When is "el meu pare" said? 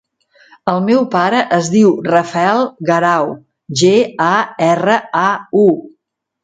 0.71-1.41